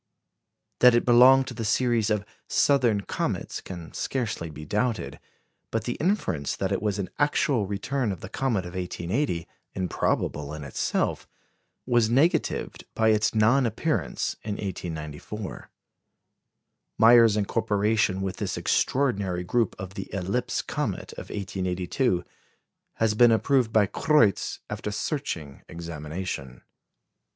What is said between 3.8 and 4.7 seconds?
scarcely be